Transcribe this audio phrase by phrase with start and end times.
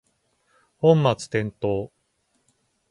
[0.79, 1.91] 本末転倒